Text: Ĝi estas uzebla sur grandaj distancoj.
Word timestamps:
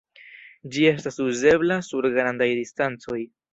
Ĝi 0.75 0.87
estas 0.91 1.19
uzebla 1.27 1.79
sur 1.91 2.09
grandaj 2.17 2.51
distancoj. 2.63 3.23